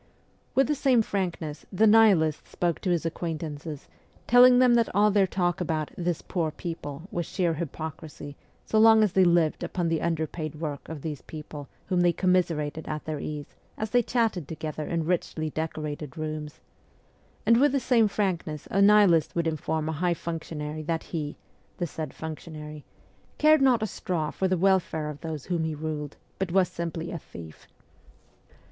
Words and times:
With 0.55 0.65
the 0.65 0.73
same 0.73 1.03
frankness 1.03 1.63
the 1.71 1.85
Nihilist 1.85 2.47
spoke 2.47 2.79
to 2.81 2.89
his 2.89 3.05
acquaintances, 3.05 3.87
telling 4.25 4.57
them 4.57 4.73
that 4.73 4.89
all 4.95 5.11
their 5.11 5.27
talk 5.27 5.61
about' 5.61 5.91
this 5.95 6.23
poor 6.23 6.49
people' 6.49 7.03
was 7.11 7.27
sheer 7.27 7.53
hypocrisy 7.53 8.35
so 8.65 8.79
long 8.79 9.03
as 9.03 9.13
they 9.13 9.23
lived 9.23 9.61
upon 9.63 9.89
the 9.89 10.01
underpaid 10.01 10.55
work 10.55 10.89
of 10.89 11.03
these 11.03 11.21
people 11.21 11.67
whom 11.85 12.01
they 12.01 12.11
commiserated 12.13 12.87
at 12.87 13.05
their 13.05 13.19
ease 13.19 13.55
as 13.77 13.91
they 13.91 14.01
chatted 14.01 14.47
together 14.47 14.83
in 14.87 15.05
richly 15.05 15.51
decorated 15.51 16.17
rooms; 16.17 16.61
and 17.45 17.61
with 17.61 17.71
the 17.71 17.79
same 17.79 18.07
frankness 18.07 18.67
a 18.71 18.81
Nihilist 18.81 19.35
would 19.35 19.45
inform 19.45 19.87
a 19.87 19.91
high 19.91 20.15
functionary 20.15 20.81
that 20.81 21.03
he 21.03 21.37
(the 21.77 21.85
said 21.85 22.11
functionary) 22.11 22.83
cared 23.37 23.61
not 23.61 23.83
a 23.83 23.85
straw 23.85 24.31
for 24.31 24.47
the 24.47 24.57
welfare 24.57 25.11
of 25.11 25.21
those 25.21 25.45
whom 25.45 25.63
he 25.63 25.75
ruled, 25.75 26.17
but 26.39 26.51
was 26.51 26.69
simply 26.69 27.11
a 27.11 27.19
thief 27.19 27.67